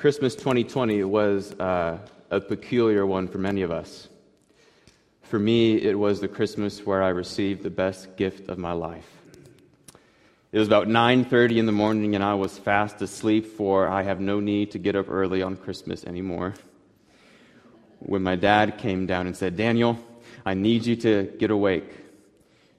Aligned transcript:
Christmas 0.00 0.34
2020 0.34 1.04
was 1.04 1.52
uh, 1.60 1.98
a 2.30 2.40
peculiar 2.40 3.04
one 3.04 3.28
for 3.28 3.36
many 3.36 3.60
of 3.60 3.70
us. 3.70 4.08
For 5.24 5.38
me, 5.38 5.74
it 5.76 5.98
was 5.98 6.22
the 6.22 6.26
Christmas 6.26 6.86
where 6.86 7.02
I 7.02 7.10
received 7.10 7.62
the 7.62 7.68
best 7.68 8.16
gift 8.16 8.48
of 8.48 8.56
my 8.56 8.72
life. 8.72 9.06
It 10.52 10.58
was 10.58 10.66
about 10.66 10.88
9:30 10.88 11.58
in 11.58 11.66
the 11.66 11.72
morning 11.72 12.14
and 12.14 12.24
I 12.24 12.32
was 12.32 12.56
fast 12.56 13.02
asleep 13.02 13.44
for 13.44 13.88
I 13.88 14.02
have 14.02 14.20
no 14.20 14.40
need 14.40 14.70
to 14.70 14.78
get 14.78 14.96
up 14.96 15.10
early 15.10 15.42
on 15.42 15.58
Christmas 15.58 16.02
anymore. 16.04 16.54
When 17.98 18.22
my 18.22 18.36
dad 18.36 18.78
came 18.78 19.04
down 19.04 19.26
and 19.26 19.36
said, 19.36 19.54
"Daniel, 19.54 19.98
I 20.46 20.54
need 20.54 20.86
you 20.86 20.96
to 20.96 21.24
get 21.38 21.50
awake. 21.50 21.92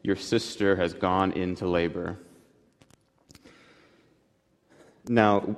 Your 0.02 0.16
sister 0.16 0.76
has 0.76 0.96
gone 0.96 1.34
into 1.34 1.68
labor." 1.68 2.18
Now, 5.08 5.56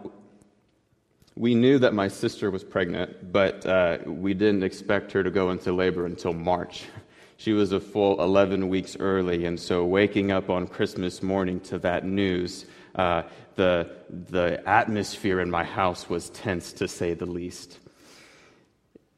we 1.36 1.56
knew 1.56 1.80
that 1.80 1.94
my 1.94 2.08
sister 2.08 2.52
was 2.52 2.64
pregnant, 2.64 3.32
but 3.32 3.66
uh, 3.66 3.98
we 4.06 4.34
didn't 4.34 4.64
expect 4.64 5.12
her 5.14 5.24
to 5.24 5.32
go 5.32 5.50
into 5.50 5.72
labor 5.72 6.06
until 6.06 6.34
March. 6.34 6.86
She 7.36 7.52
was 7.52 7.74
a 7.74 7.80
full 7.82 8.22
11 8.22 8.70
weeks 8.70 8.96
early, 8.98 9.46
and 9.46 9.60
so 9.60 9.84
waking 9.84 10.32
up 10.32 10.50
on 10.50 10.66
Christmas 10.66 11.22
morning 11.22 11.60
to 11.62 11.80
that 11.80 12.06
news, 12.06 12.66
uh, 12.96 13.24
the, 13.56 13.90
the 14.10 14.66
atmosphere 14.66 15.42
in 15.42 15.52
my 15.52 15.66
house 15.66 16.10
was 16.10 16.30
tense 16.30 16.72
to 16.74 16.88
say 16.88 17.16
the 17.16 17.26
least. 17.26 17.80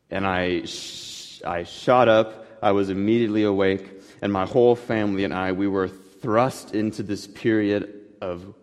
And 0.09 0.25
I, 0.25 0.63
sh- 0.63 1.41
I 1.45 1.65
shot 1.65 2.07
up, 2.07 2.47
I 2.63 2.71
was 2.71 2.89
immediately 2.89 3.43
awake, 3.43 4.01
and 4.23 4.34
my 4.34 4.47
whole 4.47 4.75
family 4.75 5.23
and 5.23 5.34
I, 5.34 5.51
we 5.51 5.67
were 5.67 5.87
thrust 5.87 6.73
into 6.73 7.03
this 7.03 7.27
period 7.27 8.01
of 8.21 8.55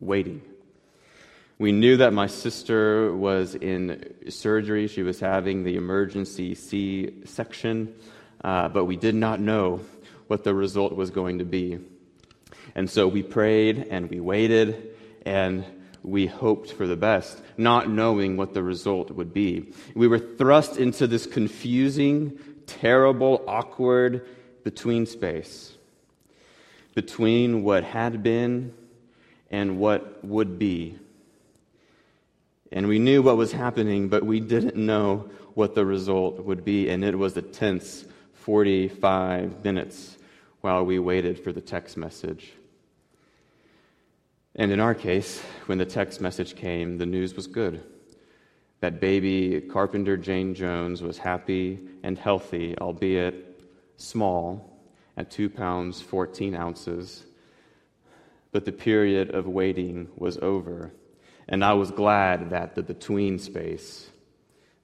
waiting. 0.00 0.42
We 1.62 1.70
knew 1.70 1.98
that 1.98 2.12
my 2.12 2.26
sister 2.26 3.14
was 3.14 3.54
in 3.54 4.14
surgery. 4.30 4.88
She 4.88 5.04
was 5.04 5.20
having 5.20 5.62
the 5.62 5.76
emergency 5.76 6.56
C 6.56 7.12
section, 7.24 7.94
uh, 8.42 8.68
but 8.68 8.86
we 8.86 8.96
did 8.96 9.14
not 9.14 9.38
know 9.38 9.80
what 10.26 10.42
the 10.42 10.56
result 10.56 10.96
was 10.96 11.12
going 11.12 11.38
to 11.38 11.44
be. 11.44 11.78
And 12.74 12.90
so 12.90 13.06
we 13.06 13.22
prayed 13.22 13.86
and 13.90 14.10
we 14.10 14.18
waited 14.18 14.96
and 15.24 15.64
we 16.02 16.26
hoped 16.26 16.72
for 16.72 16.88
the 16.88 16.96
best, 16.96 17.40
not 17.56 17.88
knowing 17.88 18.36
what 18.36 18.54
the 18.54 18.62
result 18.64 19.12
would 19.12 19.32
be. 19.32 19.72
We 19.94 20.08
were 20.08 20.18
thrust 20.18 20.78
into 20.78 21.06
this 21.06 21.26
confusing, 21.26 22.40
terrible, 22.66 23.44
awkward 23.46 24.26
between 24.64 25.06
space 25.06 25.76
between 26.96 27.62
what 27.62 27.84
had 27.84 28.20
been 28.24 28.74
and 29.48 29.78
what 29.78 30.24
would 30.24 30.58
be. 30.58 30.98
And 32.72 32.88
we 32.88 32.98
knew 32.98 33.22
what 33.22 33.36
was 33.36 33.52
happening, 33.52 34.08
but 34.08 34.24
we 34.24 34.40
didn't 34.40 34.76
know 34.76 35.28
what 35.54 35.74
the 35.74 35.84
result 35.84 36.42
would 36.44 36.64
be. 36.64 36.88
And 36.88 37.04
it 37.04 37.16
was 37.16 37.36
a 37.36 37.42
tense 37.42 38.06
45 38.32 39.62
minutes 39.62 40.16
while 40.62 40.84
we 40.84 40.98
waited 40.98 41.38
for 41.38 41.52
the 41.52 41.60
text 41.60 41.96
message. 41.96 42.52
And 44.56 44.70
in 44.70 44.80
our 44.80 44.94
case, 44.94 45.40
when 45.66 45.78
the 45.78 45.86
text 45.86 46.20
message 46.20 46.56
came, 46.56 46.98
the 46.98 47.06
news 47.06 47.34
was 47.34 47.46
good. 47.46 47.82
That 48.80 49.00
baby 49.00 49.60
carpenter 49.60 50.16
Jane 50.16 50.54
Jones 50.54 51.02
was 51.02 51.18
happy 51.18 51.78
and 52.02 52.18
healthy, 52.18 52.76
albeit 52.78 53.60
small, 53.96 54.80
at 55.16 55.30
2 55.30 55.48
pounds 55.50 56.00
14 56.00 56.54
ounces. 56.54 57.24
But 58.50 58.64
the 58.64 58.72
period 58.72 59.34
of 59.34 59.46
waiting 59.46 60.08
was 60.16 60.38
over. 60.38 60.92
And 61.48 61.64
I 61.64 61.72
was 61.74 61.90
glad 61.90 62.50
that 62.50 62.74
the 62.74 62.82
between 62.82 63.38
space, 63.38 64.08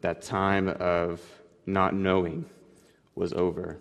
that 0.00 0.22
time 0.22 0.68
of 0.68 1.20
not 1.66 1.94
knowing, 1.94 2.46
was 3.14 3.32
over. 3.32 3.78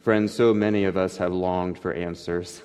Friends, 0.00 0.34
so 0.34 0.52
many 0.52 0.84
of 0.84 0.96
us 0.96 1.16
have 1.16 1.32
longed 1.32 1.78
for 1.78 1.92
answers. 1.92 2.60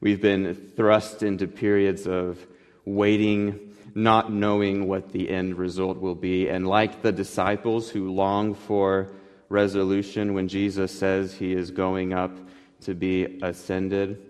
We've 0.00 0.20
been 0.20 0.72
thrust 0.76 1.22
into 1.22 1.46
periods 1.46 2.06
of 2.06 2.46
waiting, 2.84 3.74
not 3.94 4.32
knowing 4.32 4.88
what 4.88 5.12
the 5.12 5.30
end 5.30 5.56
result 5.56 5.98
will 5.98 6.14
be. 6.14 6.48
And 6.48 6.66
like 6.66 7.02
the 7.02 7.12
disciples 7.12 7.88
who 7.88 8.10
long 8.10 8.54
for 8.54 9.08
resolution 9.48 10.34
when 10.34 10.48
Jesus 10.48 10.98
says 10.98 11.34
he 11.34 11.52
is 11.52 11.70
going 11.70 12.12
up 12.12 12.36
to 12.82 12.94
be 12.94 13.38
ascended, 13.42 14.20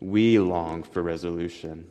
we 0.00 0.38
long 0.38 0.82
for 0.82 1.02
resolution. 1.02 1.86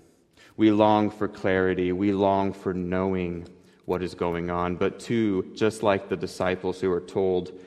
We 0.60 0.72
long 0.72 1.10
for 1.10 1.30
clarity. 1.30 1.94
We 1.94 2.12
long 2.12 2.52
for 2.52 2.74
knowing 2.74 3.48
what 3.86 4.04
is 4.04 4.14
going 4.14 4.50
on. 4.50 4.76
But 4.76 5.00
two, 5.00 5.54
just 5.56 5.84
like 5.84 6.10
the 6.10 6.18
disciples 6.18 6.82
who 6.82 6.92
are 6.92 7.00
told 7.00 7.58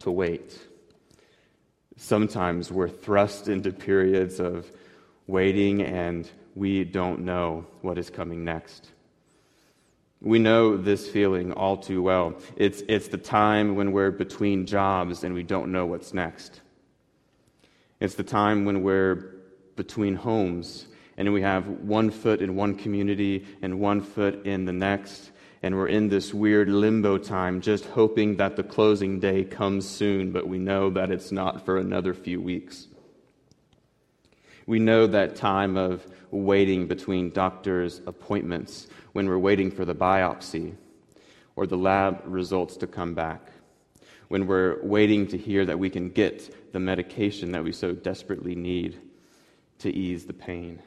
to 0.00 0.10
wait, 0.10 0.58
sometimes 1.96 2.72
we're 2.72 2.88
thrust 2.88 3.46
into 3.46 3.70
periods 3.70 4.40
of 4.40 4.68
waiting 5.28 5.82
and 5.82 6.28
we 6.56 6.82
don't 6.82 7.20
know 7.20 7.64
what 7.80 7.96
is 7.96 8.10
coming 8.10 8.44
next. 8.44 8.90
We 10.20 10.40
know 10.40 10.76
this 10.76 11.08
feeling 11.08 11.52
all 11.52 11.76
too 11.76 12.02
well. 12.02 12.34
It's, 12.56 12.82
it's 12.88 13.06
the 13.06 13.18
time 13.18 13.76
when 13.76 13.92
we're 13.92 14.10
between 14.10 14.66
jobs 14.66 15.22
and 15.22 15.32
we 15.32 15.44
don't 15.44 15.70
know 15.70 15.86
what's 15.86 16.12
next. 16.12 16.60
It's 18.00 18.16
the 18.16 18.24
time 18.24 18.64
when 18.64 18.82
we're 18.82 19.36
between 19.76 20.16
homes 20.16 20.88
and 21.22 21.32
we 21.32 21.42
have 21.42 21.68
one 21.68 22.10
foot 22.10 22.42
in 22.42 22.56
one 22.56 22.74
community 22.74 23.46
and 23.62 23.78
one 23.78 24.00
foot 24.00 24.44
in 24.44 24.64
the 24.64 24.72
next. 24.72 25.30
And 25.62 25.76
we're 25.76 25.86
in 25.86 26.08
this 26.08 26.34
weird 26.34 26.68
limbo 26.68 27.16
time, 27.16 27.60
just 27.60 27.84
hoping 27.84 28.38
that 28.38 28.56
the 28.56 28.64
closing 28.64 29.20
day 29.20 29.44
comes 29.44 29.88
soon, 29.88 30.32
but 30.32 30.48
we 30.48 30.58
know 30.58 30.90
that 30.90 31.12
it's 31.12 31.30
not 31.30 31.64
for 31.64 31.78
another 31.78 32.12
few 32.12 32.40
weeks. 32.40 32.88
We 34.66 34.80
know 34.80 35.06
that 35.06 35.36
time 35.36 35.76
of 35.76 36.04
waiting 36.32 36.88
between 36.88 37.30
doctors' 37.30 38.00
appointments 38.04 38.88
when 39.12 39.28
we're 39.28 39.38
waiting 39.38 39.70
for 39.70 39.84
the 39.84 39.94
biopsy 39.94 40.74
or 41.54 41.68
the 41.68 41.78
lab 41.78 42.20
results 42.24 42.76
to 42.78 42.88
come 42.88 43.14
back, 43.14 43.52
when 44.26 44.48
we're 44.48 44.82
waiting 44.82 45.28
to 45.28 45.38
hear 45.38 45.64
that 45.66 45.78
we 45.78 45.88
can 45.88 46.08
get 46.08 46.72
the 46.72 46.80
medication 46.80 47.52
that 47.52 47.62
we 47.62 47.70
so 47.70 47.92
desperately 47.92 48.56
need 48.56 48.98
to 49.78 49.94
ease 49.94 50.26
the 50.26 50.32
pain. 50.32 50.82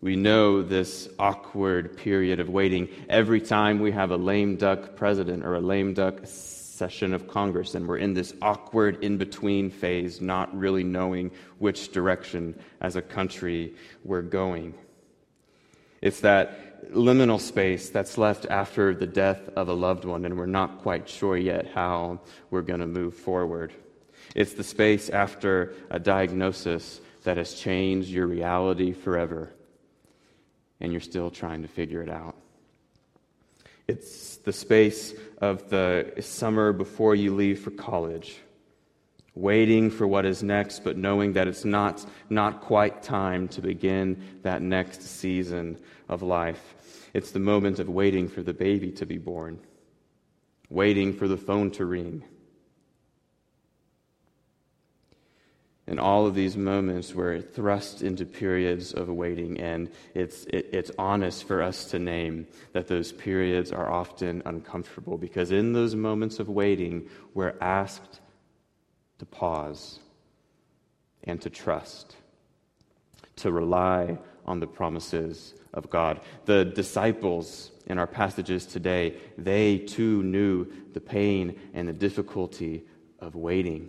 We 0.00 0.14
know 0.14 0.62
this 0.62 1.08
awkward 1.18 1.96
period 1.96 2.38
of 2.38 2.48
waiting 2.48 2.88
every 3.08 3.40
time 3.40 3.80
we 3.80 3.90
have 3.90 4.12
a 4.12 4.16
lame 4.16 4.54
duck 4.54 4.94
president 4.94 5.44
or 5.44 5.56
a 5.56 5.60
lame 5.60 5.92
duck 5.92 6.20
session 6.24 7.12
of 7.12 7.26
Congress, 7.26 7.74
and 7.74 7.88
we're 7.88 7.98
in 7.98 8.14
this 8.14 8.32
awkward 8.40 9.02
in 9.02 9.18
between 9.18 9.70
phase, 9.70 10.20
not 10.20 10.56
really 10.56 10.84
knowing 10.84 11.32
which 11.58 11.90
direction 11.90 12.56
as 12.80 12.94
a 12.94 13.02
country 13.02 13.74
we're 14.04 14.22
going. 14.22 14.72
It's 16.00 16.20
that 16.20 16.92
liminal 16.92 17.40
space 17.40 17.90
that's 17.90 18.16
left 18.16 18.46
after 18.48 18.94
the 18.94 19.06
death 19.06 19.48
of 19.56 19.68
a 19.68 19.72
loved 19.72 20.04
one, 20.04 20.24
and 20.24 20.38
we're 20.38 20.46
not 20.46 20.78
quite 20.78 21.08
sure 21.08 21.36
yet 21.36 21.72
how 21.74 22.20
we're 22.50 22.62
going 22.62 22.78
to 22.78 22.86
move 22.86 23.14
forward. 23.14 23.72
It's 24.36 24.52
the 24.52 24.62
space 24.62 25.10
after 25.10 25.74
a 25.90 25.98
diagnosis 25.98 27.00
that 27.24 27.36
has 27.36 27.54
changed 27.54 28.10
your 28.10 28.28
reality 28.28 28.92
forever 28.92 29.52
and 30.80 30.92
you're 30.92 31.00
still 31.00 31.30
trying 31.30 31.62
to 31.62 31.68
figure 31.68 32.02
it 32.02 32.10
out. 32.10 32.36
It's 33.86 34.36
the 34.38 34.52
space 34.52 35.14
of 35.38 35.70
the 35.70 36.12
summer 36.20 36.72
before 36.72 37.14
you 37.14 37.34
leave 37.34 37.60
for 37.60 37.70
college, 37.70 38.38
waiting 39.34 39.90
for 39.90 40.06
what 40.06 40.26
is 40.26 40.42
next, 40.42 40.84
but 40.84 40.96
knowing 40.96 41.32
that 41.32 41.48
it's 41.48 41.64
not, 41.64 42.04
not 42.28 42.60
quite 42.60 43.02
time 43.02 43.48
to 43.48 43.62
begin 43.62 44.22
that 44.42 44.60
next 44.60 45.02
season 45.02 45.78
of 46.08 46.22
life. 46.22 46.74
It's 47.14 47.30
the 47.30 47.38
moment 47.38 47.78
of 47.78 47.88
waiting 47.88 48.28
for 48.28 48.42
the 48.42 48.52
baby 48.52 48.92
to 48.92 49.06
be 49.06 49.16
born, 49.16 49.58
waiting 50.68 51.14
for 51.14 51.26
the 51.26 51.38
phone 51.38 51.70
to 51.72 51.86
ring 51.86 52.22
in 55.88 55.98
all 55.98 56.26
of 56.26 56.34
these 56.34 56.56
moments 56.56 57.14
we're 57.14 57.40
thrust 57.40 58.02
into 58.02 58.26
periods 58.26 58.92
of 58.92 59.08
waiting 59.08 59.58
and 59.58 59.90
it's, 60.14 60.44
it, 60.44 60.68
it's 60.70 60.90
honest 60.98 61.44
for 61.44 61.62
us 61.62 61.86
to 61.86 61.98
name 61.98 62.46
that 62.74 62.86
those 62.86 63.10
periods 63.10 63.72
are 63.72 63.90
often 63.90 64.42
uncomfortable 64.44 65.16
because 65.16 65.50
in 65.50 65.72
those 65.72 65.94
moments 65.94 66.38
of 66.38 66.48
waiting 66.48 67.08
we're 67.32 67.54
asked 67.60 68.20
to 69.18 69.24
pause 69.24 69.98
and 71.24 71.40
to 71.40 71.48
trust 71.48 72.16
to 73.36 73.50
rely 73.50 74.18
on 74.44 74.60
the 74.60 74.66
promises 74.66 75.54
of 75.72 75.88
god. 75.88 76.20
The 76.44 76.66
disciples 76.66 77.70
in 77.86 77.98
our 77.98 78.06
passages 78.06 78.66
today 78.66 79.16
they 79.38 79.78
too 79.78 80.22
knew 80.22 80.66
the 80.92 81.00
pain 81.00 81.58
and 81.72 81.88
the 81.88 81.94
difficulty 81.94 82.84
of 83.20 83.34
waiting 83.34 83.88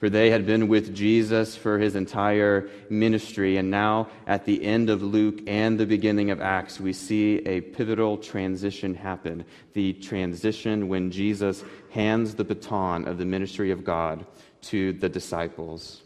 For 0.00 0.08
they 0.08 0.30
had 0.30 0.46
been 0.46 0.68
with 0.68 0.94
Jesus 0.94 1.54
for 1.54 1.78
his 1.78 1.94
entire 1.94 2.70
ministry, 2.88 3.58
and 3.58 3.70
now 3.70 4.08
at 4.26 4.46
the 4.46 4.64
end 4.64 4.88
of 4.88 5.02
Luke 5.02 5.40
and 5.46 5.78
the 5.78 5.84
beginning 5.84 6.30
of 6.30 6.40
Acts, 6.40 6.80
we 6.80 6.94
see 6.94 7.36
a 7.46 7.60
pivotal 7.60 8.16
transition 8.16 8.94
happen. 8.94 9.44
The 9.74 9.92
transition 9.92 10.88
when 10.88 11.10
Jesus 11.10 11.62
hands 11.90 12.34
the 12.34 12.44
baton 12.44 13.06
of 13.06 13.18
the 13.18 13.26
ministry 13.26 13.70
of 13.70 13.84
God 13.84 14.24
to 14.62 14.94
the 14.94 15.10
disciples. 15.10 16.00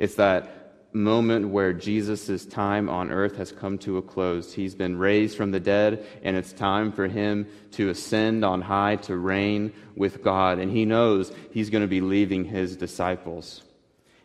It's 0.00 0.16
that 0.16 0.69
moment 0.92 1.48
where 1.48 1.72
Jesus' 1.72 2.44
time 2.44 2.88
on 2.88 3.10
earth 3.10 3.36
has 3.36 3.52
come 3.52 3.78
to 3.78 3.98
a 3.98 4.02
close. 4.02 4.52
He's 4.52 4.74
been 4.74 4.98
raised 4.98 5.36
from 5.36 5.50
the 5.50 5.60
dead, 5.60 6.04
and 6.22 6.36
it's 6.36 6.52
time 6.52 6.92
for 6.92 7.06
him 7.06 7.46
to 7.72 7.90
ascend 7.90 8.44
on 8.44 8.60
high 8.60 8.96
to 8.96 9.16
reign 9.16 9.72
with 9.94 10.22
God. 10.22 10.58
And 10.58 10.70
he 10.70 10.84
knows 10.84 11.32
he's 11.52 11.70
going 11.70 11.82
to 11.82 11.88
be 11.88 12.00
leaving 12.00 12.44
his 12.44 12.76
disciples. 12.76 13.62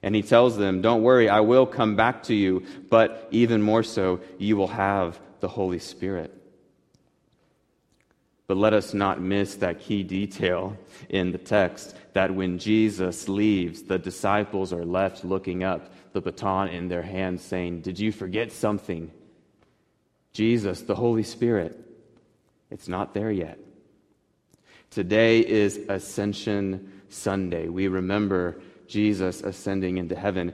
And 0.02 0.16
he 0.16 0.22
tells 0.22 0.58
them, 0.58 0.82
Don't 0.82 1.04
worry, 1.04 1.30
I 1.30 1.40
will 1.40 1.66
come 1.66 1.96
back 1.96 2.24
to 2.24 2.36
you, 2.36 2.64
but 2.90 3.28
even 3.32 3.62
more 3.62 3.84
so, 3.84 4.20
you 4.38 4.58
will 4.58 4.68
have 4.68 5.20
the 5.40 5.48
Holy 5.48 5.80
Spirit. 5.80 6.32
But 8.48 8.58
let 8.58 8.74
us 8.74 8.94
not 8.94 9.20
miss 9.20 9.56
that 9.56 9.80
key 9.80 10.04
detail 10.04 10.78
in 11.10 11.32
the 11.32 11.38
text 11.38 11.96
that 12.14 12.34
when 12.34 12.60
Jesus 12.60 13.28
leaves, 13.28 13.84
the 13.84 13.98
disciples 13.98 14.72
are 14.72 14.86
left 14.86 15.26
looking 15.26 15.64
up 15.64 15.92
the 16.14 16.22
baton 16.22 16.68
in 16.70 16.88
their 16.88 17.02
hands, 17.02 17.44
saying, 17.44 17.82
Did 17.82 18.00
you 18.00 18.12
forget 18.12 18.52
something? 18.52 19.12
Jesus, 20.32 20.82
the 20.82 20.96
Holy 20.96 21.24
Spirit. 21.24 21.80
It's 22.70 22.88
not 22.88 23.14
there 23.14 23.32
yet. 23.32 23.58
Today 24.92 25.40
is 25.40 25.78
Ascension 25.90 27.02
Sunday. 27.10 27.68
We 27.68 27.88
remember 27.88 28.62
Jesus 28.88 29.42
ascending 29.42 29.98
into 29.98 30.16
heaven, 30.16 30.54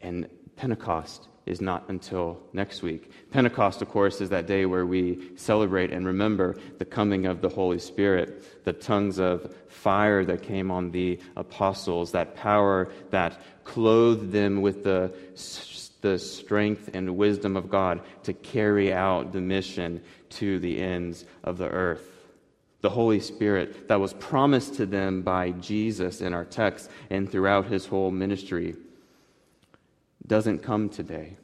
and 0.00 0.28
Pentecost 0.56 1.28
is 1.46 1.60
not 1.60 1.84
until 1.88 2.40
next 2.52 2.82
week. 2.82 3.10
Pentecost, 3.30 3.82
of 3.82 3.88
course, 3.88 4.20
is 4.20 4.30
that 4.30 4.46
day 4.46 4.64
where 4.64 4.86
we 4.86 5.36
celebrate 5.36 5.92
and 5.92 6.06
remember 6.06 6.56
the 6.78 6.84
coming 6.84 7.26
of 7.26 7.42
the 7.42 7.48
Holy 7.48 7.78
Spirit, 7.78 8.64
the 8.64 8.72
tongues 8.72 9.18
of 9.18 9.54
fire 9.68 10.24
that 10.24 10.42
came 10.42 10.70
on 10.70 10.90
the 10.90 11.18
apostles, 11.36 12.12
that 12.12 12.34
power 12.34 12.90
that 13.10 13.38
clothed 13.64 14.32
them 14.32 14.62
with 14.62 14.84
the, 14.84 15.12
the 16.00 16.18
strength 16.18 16.90
and 16.94 17.16
wisdom 17.16 17.56
of 17.56 17.68
God 17.68 18.00
to 18.22 18.32
carry 18.32 18.92
out 18.92 19.32
the 19.32 19.40
mission 19.40 20.00
to 20.30 20.58
the 20.58 20.80
ends 20.80 21.26
of 21.42 21.58
the 21.58 21.68
earth. 21.68 22.10
The 22.80 22.90
Holy 22.90 23.20
Spirit 23.20 23.88
that 23.88 24.00
was 24.00 24.12
promised 24.14 24.74
to 24.74 24.86
them 24.86 25.22
by 25.22 25.52
Jesus 25.52 26.20
in 26.20 26.34
our 26.34 26.44
text 26.44 26.90
and 27.08 27.30
throughout 27.30 27.66
his 27.66 27.86
whole 27.86 28.10
ministry 28.10 28.76
doesn't 30.26 30.60
come 30.60 30.88
today. 30.88 31.36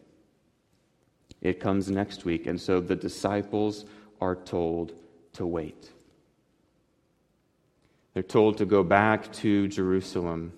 It 1.40 1.60
comes 1.60 1.90
next 1.90 2.24
week. 2.24 2.46
And 2.46 2.60
so 2.60 2.80
the 2.80 2.96
disciples 2.96 3.84
are 4.20 4.36
told 4.36 4.92
to 5.34 5.46
wait. 5.46 5.90
They're 8.14 8.22
told 8.22 8.58
to 8.58 8.66
go 8.66 8.82
back 8.82 9.32
to 9.34 9.68
Jerusalem, 9.68 10.52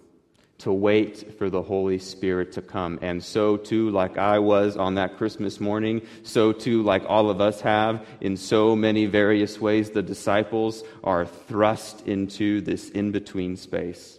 to 0.59 0.73
wait 0.73 1.37
for 1.39 1.51
the 1.51 1.63
Holy 1.63 1.99
Spirit 1.99 2.53
to 2.53 2.63
come. 2.63 2.99
And 3.03 3.23
so, 3.23 3.57
too, 3.57 3.91
like 3.91 4.17
I 4.17 4.39
was 4.39 4.77
on 4.77 4.95
that 4.95 5.19
Christmas 5.19 5.61
morning, 5.61 6.03
so 6.23 6.53
too, 6.53 6.83
like 6.83 7.05
all 7.07 7.29
of 7.29 7.41
us 7.41 7.61
have, 7.61 8.07
in 8.21 8.37
so 8.37 8.75
many 8.75 9.07
various 9.07 9.61
ways, 9.61 9.91
the 9.91 10.03
disciples 10.03 10.83
are 11.05 11.27
thrust 11.27 12.07
into 12.07 12.61
this 12.63 12.89
in 12.89 13.11
between 13.11 13.57
space. 13.57 14.19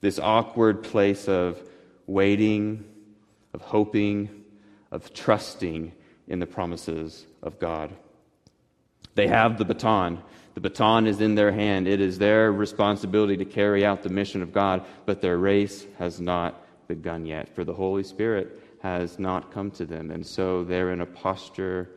This 0.00 0.18
awkward 0.18 0.82
place 0.82 1.26
of 1.28 1.58
waiting, 2.06 2.84
of 3.52 3.62
hoping, 3.62 4.44
of 4.90 5.12
trusting 5.12 5.92
in 6.28 6.38
the 6.38 6.46
promises 6.46 7.26
of 7.42 7.58
God. 7.58 7.90
They 9.14 9.28
have 9.28 9.58
the 9.58 9.64
baton. 9.64 10.22
The 10.54 10.60
baton 10.60 11.06
is 11.06 11.20
in 11.20 11.34
their 11.34 11.52
hand. 11.52 11.86
It 11.88 12.00
is 12.00 12.18
their 12.18 12.52
responsibility 12.52 13.36
to 13.36 13.44
carry 13.44 13.84
out 13.84 14.02
the 14.02 14.08
mission 14.08 14.42
of 14.42 14.52
God, 14.52 14.84
but 15.06 15.20
their 15.20 15.38
race 15.38 15.86
has 15.98 16.20
not 16.20 16.60
begun 16.88 17.26
yet, 17.26 17.54
for 17.54 17.64
the 17.64 17.74
Holy 17.74 18.04
Spirit 18.04 18.60
has 18.82 19.18
not 19.18 19.50
come 19.50 19.70
to 19.72 19.84
them. 19.84 20.10
And 20.10 20.26
so 20.26 20.64
they're 20.64 20.92
in 20.92 21.00
a 21.00 21.06
posture 21.06 21.90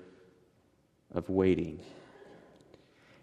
of 1.14 1.30
waiting. 1.30 1.80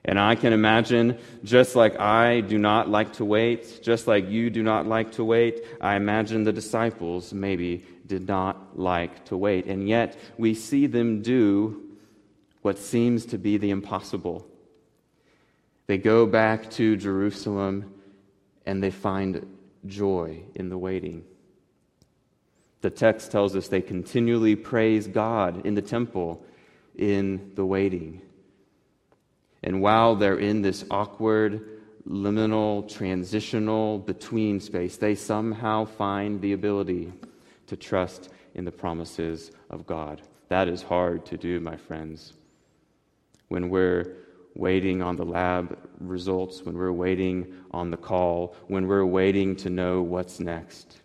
And 0.05 0.19
I 0.19 0.35
can 0.35 0.53
imagine, 0.53 1.19
just 1.45 1.75
like 1.75 1.99
I 1.99 2.41
do 2.41 2.59
not 2.59 2.91
like 2.91 3.15
to 3.15 3.25
wait, 3.25 3.81
just 3.83 4.07
like 4.07 4.29
you 4.29 4.51
do 4.51 4.63
not 4.63 4.87
like 4.87 5.13
to 5.13 5.25
wait, 5.25 5.65
I 5.81 5.97
imagine 5.97 6.45
the 6.45 6.53
disciples 6.53 7.33
maybe 7.33 7.85
did 8.07 8.29
not 8.29 8.79
like 8.79 9.25
to 9.27 9.37
wait. 9.37 9.67
And 9.67 9.89
yet 9.89 10.19
we 10.37 10.55
see 10.55 10.87
them 10.87 11.23
do 11.23 11.83
what 12.61 12.79
seems 12.79 13.25
to 13.27 13.39
be 13.39 13.57
the 13.57 13.71
impossible. 13.71 14.47
They 15.87 15.97
go 15.97 16.27
back 16.27 16.71
to 16.73 16.97
Jerusalem 16.97 17.95
and 18.67 18.83
they 18.83 18.91
find 18.91 19.47
joy 19.87 20.41
in 20.55 20.69
the 20.69 20.79
waiting. 20.79 21.25
The 22.83 22.91
text 22.91 23.31
tells 23.31 23.57
us 23.57 23.69
they 23.69 23.81
continually 23.81 24.57
praise 24.57 25.07
God 25.07 25.65
in 25.67 25.75
the 25.75 25.83
temple 25.83 26.45
in 26.95 27.53
the 27.55 27.65
waiting. 27.65 28.21
And 29.65 29.81
while 29.81 30.15
they're 30.15 30.39
in 30.39 30.61
this 30.61 30.85
awkward, 30.91 31.81
liminal, 32.07 32.87
transitional 32.87 33.99
between 33.99 34.61
space, 34.61 34.99
they 34.99 35.15
somehow 35.15 35.87
find 35.87 36.43
the 36.43 36.53
ability 36.53 37.11
to 37.69 37.77
trust 37.77 38.29
in 38.55 38.67
the 38.67 38.71
promises 38.71 39.51
of 39.71 39.87
God. 39.87 40.21
That 40.49 40.69
is 40.69 40.83
hard 40.83 41.25
to 41.27 41.39
do, 41.39 41.61
my 41.61 41.77
friends. 41.77 42.35
When 43.49 43.71
we're 43.71 44.17
waiting 44.55 45.01
on 45.01 45.17
the 45.17 45.25
lab 45.25 45.79
results, 45.99 46.63
when 46.63 46.77
we're 46.77 46.93
waiting 46.93 47.55
on 47.71 47.91
the 47.91 47.97
call, 47.97 48.55
when 48.69 48.87
we're 48.87 49.07
waiting 49.07 49.57
to 49.57 49.71
know 49.71 50.03
what's 50.03 50.41
next. 50.41 51.01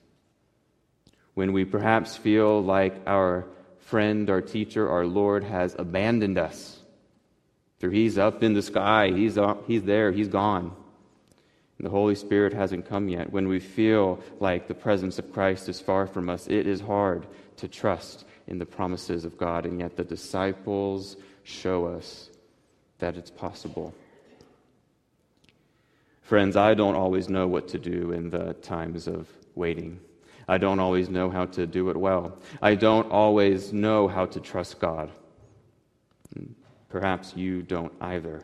When 1.33 1.53
we 1.53 1.63
perhaps 1.63 2.17
feel 2.17 2.61
like 2.61 3.01
our 3.07 3.47
friend, 3.77 4.29
our 4.29 4.41
teacher, 4.41 4.89
our 4.89 5.05
Lord 5.05 5.45
has 5.45 5.77
abandoned 5.79 6.37
us 6.37 6.79
through 7.79 7.91
he's 7.91 8.17
up 8.17 8.43
in 8.43 8.53
the 8.53 8.61
sky, 8.61 9.11
he's, 9.11 9.37
up, 9.37 9.65
he's 9.67 9.83
there, 9.83 10.11
he's 10.11 10.27
gone. 10.27 10.75
And 11.77 11.85
the 11.85 11.91
Holy 11.91 12.15
Spirit 12.15 12.53
hasn't 12.53 12.89
come 12.89 13.07
yet. 13.07 13.31
When 13.31 13.47
we 13.47 13.59
feel 13.59 14.21
like 14.41 14.67
the 14.67 14.73
presence 14.73 15.17
of 15.17 15.31
Christ 15.31 15.69
is 15.69 15.79
far 15.79 16.07
from 16.07 16.29
us, 16.29 16.47
it 16.47 16.67
is 16.67 16.81
hard 16.81 17.25
to 17.57 17.69
trust 17.69 18.25
in 18.47 18.59
the 18.59 18.65
promises 18.65 19.23
of 19.23 19.37
God. 19.37 19.65
And 19.65 19.79
yet 19.79 19.95
the 19.95 20.03
disciples 20.03 21.15
show 21.43 21.85
us 21.85 22.29
that 22.97 23.15
it's 23.15 23.31
possible. 23.31 23.93
Friends, 26.21 26.57
I 26.57 26.73
don't 26.73 26.95
always 26.95 27.29
know 27.29 27.47
what 27.47 27.69
to 27.69 27.79
do 27.79 28.11
in 28.11 28.29
the 28.29 28.53
times 28.55 29.07
of 29.07 29.29
waiting. 29.55 30.01
I 30.49 30.57
don't 30.57 30.79
always 30.79 31.09
know 31.09 31.29
how 31.29 31.45
to 31.45 31.65
do 31.65 31.89
it 31.91 31.97
well. 31.97 32.37
I 32.61 32.75
don't 32.75 33.09
always 33.09 33.71
know 33.71 34.07
how 34.09 34.25
to 34.25 34.39
trust 34.41 34.79
God. 34.79 35.11
Perhaps 36.89 37.35
you 37.35 37.61
don't 37.61 37.93
either. 38.01 38.43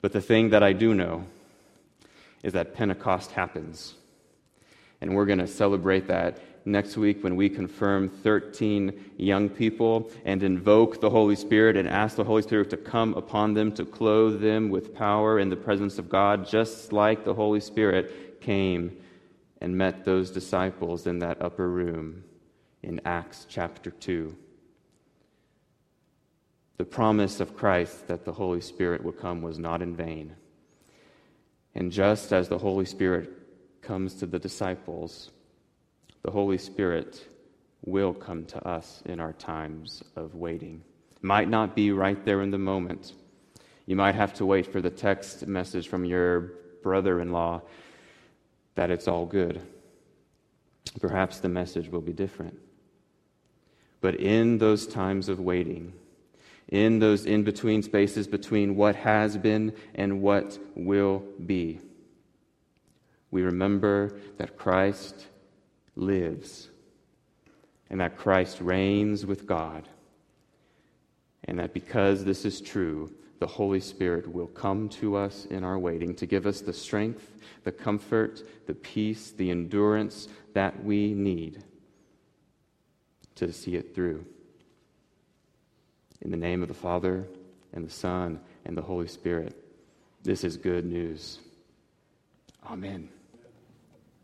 But 0.00 0.12
the 0.12 0.20
thing 0.20 0.50
that 0.50 0.62
I 0.62 0.72
do 0.72 0.94
know 0.94 1.24
is 2.42 2.52
that 2.54 2.74
Pentecost 2.74 3.30
happens. 3.32 3.94
And 5.00 5.14
we're 5.14 5.26
going 5.26 5.38
to 5.38 5.46
celebrate 5.46 6.08
that 6.08 6.38
next 6.64 6.96
week 6.96 7.22
when 7.24 7.36
we 7.36 7.48
confirm 7.48 8.08
13 8.08 9.12
young 9.16 9.48
people 9.48 10.10
and 10.24 10.42
invoke 10.42 11.00
the 11.00 11.10
Holy 11.10 11.36
Spirit 11.36 11.76
and 11.76 11.88
ask 11.88 12.16
the 12.16 12.24
Holy 12.24 12.42
Spirit 12.42 12.70
to 12.70 12.76
come 12.76 13.14
upon 13.14 13.54
them, 13.54 13.72
to 13.72 13.84
clothe 13.84 14.40
them 14.40 14.70
with 14.70 14.94
power 14.94 15.38
in 15.38 15.48
the 15.48 15.56
presence 15.56 15.98
of 15.98 16.08
God, 16.08 16.46
just 16.46 16.92
like 16.92 17.24
the 17.24 17.34
Holy 17.34 17.60
Spirit 17.60 18.40
came 18.40 18.96
and 19.60 19.76
met 19.76 20.04
those 20.04 20.30
disciples 20.30 21.06
in 21.06 21.20
that 21.20 21.40
upper 21.40 21.68
room 21.68 22.24
in 22.82 23.00
Acts 23.04 23.46
chapter 23.48 23.90
2 23.90 24.36
the 26.82 26.86
promise 26.86 27.38
of 27.38 27.56
Christ 27.56 28.08
that 28.08 28.24
the 28.24 28.32
Holy 28.32 28.60
Spirit 28.60 29.04
would 29.04 29.16
come 29.16 29.40
was 29.40 29.56
not 29.56 29.82
in 29.82 29.94
vain. 29.94 30.34
And 31.76 31.92
just 31.92 32.32
as 32.32 32.48
the 32.48 32.58
Holy 32.58 32.86
Spirit 32.86 33.30
comes 33.82 34.14
to 34.14 34.26
the 34.26 34.40
disciples, 34.40 35.30
the 36.24 36.32
Holy 36.32 36.58
Spirit 36.58 37.24
will 37.84 38.12
come 38.12 38.44
to 38.46 38.66
us 38.66 39.00
in 39.06 39.20
our 39.20 39.32
times 39.32 40.02
of 40.16 40.34
waiting. 40.34 40.82
Might 41.20 41.48
not 41.48 41.76
be 41.76 41.92
right 41.92 42.24
there 42.24 42.42
in 42.42 42.50
the 42.50 42.58
moment. 42.58 43.12
You 43.86 43.94
might 43.94 44.16
have 44.16 44.34
to 44.34 44.44
wait 44.44 44.66
for 44.66 44.80
the 44.80 44.90
text 44.90 45.46
message 45.46 45.86
from 45.86 46.04
your 46.04 46.50
brother 46.82 47.20
in 47.20 47.30
law 47.30 47.62
that 48.74 48.90
it's 48.90 49.06
all 49.06 49.24
good. 49.24 49.62
Perhaps 51.00 51.38
the 51.38 51.48
message 51.48 51.88
will 51.88 52.00
be 52.00 52.12
different. 52.12 52.58
But 54.00 54.16
in 54.16 54.58
those 54.58 54.84
times 54.84 55.28
of 55.28 55.38
waiting, 55.38 55.92
in 56.72 56.98
those 56.98 57.26
in 57.26 57.44
between 57.44 57.82
spaces 57.82 58.26
between 58.26 58.74
what 58.74 58.96
has 58.96 59.36
been 59.36 59.74
and 59.94 60.22
what 60.22 60.58
will 60.74 61.22
be. 61.46 61.78
we 63.30 63.42
remember 63.42 64.18
that 64.38 64.56
Christ 64.56 65.26
lives 65.94 66.68
and 67.88 68.00
that 68.00 68.16
Christ 68.16 68.60
reigns 68.60 69.26
with 69.26 69.46
God, 69.46 69.86
and 71.44 71.58
that 71.58 71.74
because 71.74 72.24
this 72.24 72.46
is 72.46 72.60
true, 72.60 73.12
the 73.38 73.46
Holy 73.46 73.80
Spirit 73.80 74.26
will 74.26 74.46
come 74.46 74.88
to 74.88 75.14
us 75.14 75.44
in 75.46 75.64
our 75.64 75.78
waiting 75.78 76.14
to 76.14 76.26
give 76.26 76.46
us 76.46 76.62
the 76.62 76.72
strength, 76.72 77.30
the 77.64 77.72
comfort, 77.72 78.42
the 78.66 78.74
peace, 78.74 79.30
the 79.30 79.50
endurance 79.50 80.28
that 80.54 80.82
we 80.82 81.12
need 81.12 81.64
to 83.34 83.52
see 83.52 83.76
it 83.76 83.94
through. 83.94 84.24
In 86.22 86.30
the 86.30 86.36
name 86.36 86.62
of 86.62 86.68
the 86.68 86.74
Father, 86.74 87.26
and 87.72 87.86
the 87.86 87.90
Son, 87.90 88.40
and 88.64 88.76
the 88.76 88.82
Holy 88.82 89.08
Spirit, 89.08 89.56
this 90.22 90.44
is 90.44 90.56
good 90.56 90.84
news. 90.84 91.40
Amen. 92.64 93.08